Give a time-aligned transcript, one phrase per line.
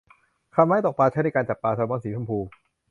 [0.53, 2.37] คันไม้ตกปลาใช้ในการจับปลาแซลมอนสีชมพู